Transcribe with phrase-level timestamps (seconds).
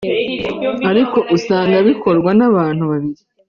[0.91, 3.21] ariko usanga bikorwa n’abantu babiri